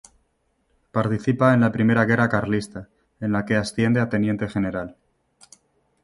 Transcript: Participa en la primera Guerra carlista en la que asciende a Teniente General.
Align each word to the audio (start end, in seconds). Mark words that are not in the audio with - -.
Participa 0.91 1.53
en 1.53 1.61
la 1.61 1.71
primera 1.71 2.05
Guerra 2.05 2.27
carlista 2.27 2.89
en 3.19 3.31
la 3.33 3.45
que 3.45 3.55
asciende 3.55 3.99
a 3.99 4.09
Teniente 4.09 4.47
General. 4.49 4.95